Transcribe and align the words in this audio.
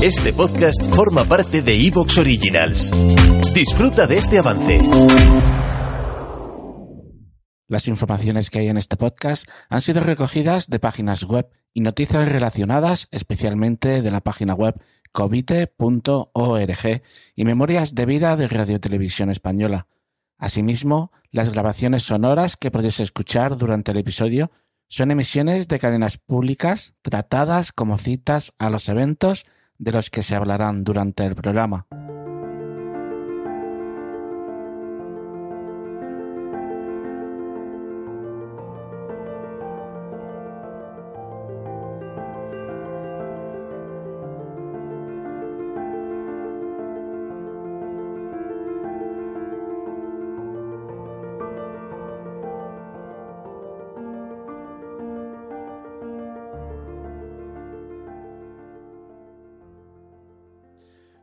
Este 0.00 0.32
podcast 0.32 0.80
forma 0.94 1.24
parte 1.24 1.60
de 1.60 1.74
Evox 1.74 2.18
Originals. 2.18 2.92
Disfruta 3.52 4.06
de 4.06 4.18
este 4.18 4.38
avance. 4.38 4.80
Las 7.66 7.88
informaciones 7.88 8.48
que 8.48 8.60
hay 8.60 8.68
en 8.68 8.76
este 8.76 8.96
podcast 8.96 9.48
han 9.68 9.80
sido 9.80 10.00
recogidas 10.00 10.68
de 10.68 10.78
páginas 10.78 11.24
web 11.24 11.48
y 11.74 11.80
noticias 11.80 12.28
relacionadas 12.28 13.08
especialmente 13.10 14.00
de 14.00 14.10
la 14.12 14.20
página 14.20 14.54
web 14.54 14.80
covite.org 15.10 17.02
y 17.34 17.44
memorias 17.44 17.96
de 17.96 18.06
vida 18.06 18.36
de 18.36 18.46
Radio 18.46 18.78
Televisión 18.78 19.30
Española. 19.30 19.88
Asimismo, 20.38 21.10
las 21.32 21.50
grabaciones 21.50 22.04
sonoras 22.04 22.56
que 22.56 22.70
podéis 22.70 23.00
escuchar 23.00 23.56
durante 23.56 23.90
el 23.90 23.98
episodio 23.98 24.52
son 24.86 25.10
emisiones 25.10 25.66
de 25.66 25.80
cadenas 25.80 26.18
públicas 26.18 26.94
tratadas 27.02 27.72
como 27.72 27.98
citas 27.98 28.52
a 28.58 28.70
los 28.70 28.88
eventos 28.88 29.44
de 29.78 29.92
los 29.92 30.10
que 30.10 30.22
se 30.22 30.34
hablarán 30.36 30.84
durante 30.84 31.24
el 31.24 31.34
programa. 31.34 31.87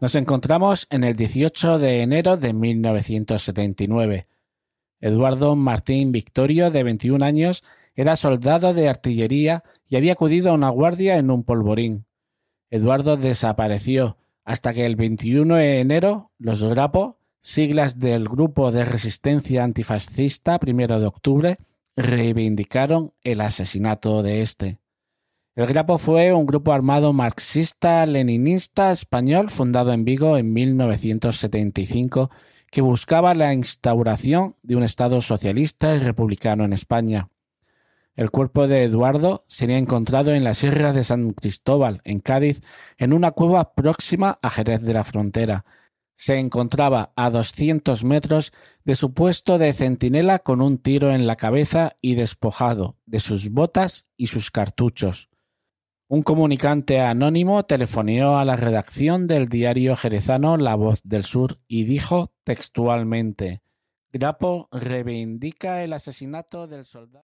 Nos 0.00 0.14
encontramos 0.14 0.86
en 0.90 1.02
el 1.02 1.16
18 1.16 1.80
de 1.80 2.02
enero 2.02 2.36
de 2.36 2.52
1979. 2.52 4.28
Eduardo 5.00 5.56
Martín 5.56 6.12
Victorio, 6.12 6.70
de 6.70 6.84
21 6.84 7.24
años, 7.24 7.64
era 7.96 8.14
soldado 8.14 8.74
de 8.74 8.88
artillería 8.88 9.64
y 9.88 9.96
había 9.96 10.12
acudido 10.12 10.50
a 10.50 10.54
una 10.54 10.68
guardia 10.68 11.18
en 11.18 11.32
un 11.32 11.42
polvorín. 11.42 12.06
Eduardo 12.70 13.16
desapareció 13.16 14.16
hasta 14.44 14.72
que 14.72 14.86
el 14.86 14.94
21 14.94 15.56
de 15.56 15.80
enero 15.80 16.30
los 16.38 16.62
Grapo, 16.62 17.18
siglas 17.40 17.98
del 17.98 18.28
Grupo 18.28 18.70
de 18.70 18.84
Resistencia 18.84 19.64
Antifascista 19.64 20.60
primero 20.60 21.00
de 21.00 21.06
octubre, 21.06 21.58
reivindicaron 21.96 23.14
el 23.24 23.40
asesinato 23.40 24.22
de 24.22 24.42
este. 24.42 24.78
El 25.58 25.66
Grapo 25.66 25.98
fue 25.98 26.32
un 26.32 26.46
grupo 26.46 26.72
armado 26.72 27.12
marxista-leninista 27.12 28.92
español 28.92 29.50
fundado 29.50 29.92
en 29.92 30.04
Vigo 30.04 30.36
en 30.36 30.52
1975 30.52 32.30
que 32.70 32.80
buscaba 32.80 33.34
la 33.34 33.52
instauración 33.52 34.54
de 34.62 34.76
un 34.76 34.84
Estado 34.84 35.20
socialista 35.20 35.96
y 35.96 35.98
republicano 35.98 36.64
en 36.64 36.72
España. 36.72 37.30
El 38.14 38.30
cuerpo 38.30 38.68
de 38.68 38.84
Eduardo 38.84 39.44
sería 39.48 39.78
encontrado 39.78 40.32
en 40.32 40.44
la 40.44 40.54
Sierra 40.54 40.92
de 40.92 41.02
San 41.02 41.32
Cristóbal, 41.32 42.02
en 42.04 42.20
Cádiz, 42.20 42.60
en 42.96 43.12
una 43.12 43.32
cueva 43.32 43.74
próxima 43.74 44.38
a 44.40 44.50
Jerez 44.50 44.82
de 44.82 44.94
la 44.94 45.02
Frontera. 45.02 45.64
Se 46.14 46.38
encontraba 46.38 47.12
a 47.16 47.30
200 47.30 48.04
metros 48.04 48.52
de 48.84 48.94
su 48.94 49.12
puesto 49.12 49.58
de 49.58 49.72
centinela 49.72 50.38
con 50.38 50.60
un 50.60 50.78
tiro 50.78 51.12
en 51.12 51.26
la 51.26 51.34
cabeza 51.34 51.96
y 52.00 52.14
despojado 52.14 52.96
de 53.06 53.18
sus 53.18 53.50
botas 53.50 54.06
y 54.16 54.28
sus 54.28 54.52
cartuchos. 54.52 55.28
Un 56.10 56.22
comunicante 56.22 57.00
anónimo 57.00 57.66
telefoneó 57.66 58.38
a 58.38 58.44
la 58.46 58.56
redacción 58.56 59.26
del 59.26 59.50
diario 59.50 59.94
jerezano 59.94 60.56
La 60.56 60.74
Voz 60.74 61.02
del 61.04 61.22
Sur 61.22 61.60
y 61.68 61.84
dijo 61.84 62.32
textualmente 62.44 63.60
Grapo 64.10 64.70
reivindica 64.72 65.84
el 65.84 65.92
asesinato 65.92 66.66
del 66.66 66.86
soldado. 66.86 67.26